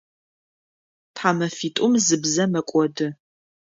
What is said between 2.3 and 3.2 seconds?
мэкӏоды.